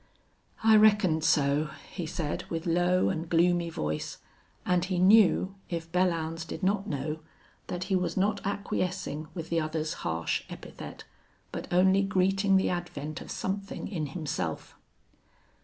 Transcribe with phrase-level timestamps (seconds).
[0.63, 4.17] "I reckoned so," he said, with low and gloomy voice,
[4.65, 7.19] and he knew, if Belllounds did not know,
[7.67, 11.03] that he was not acquiescing with the other's harsh epithet,
[11.51, 14.75] but only greeting the advent of something in himself.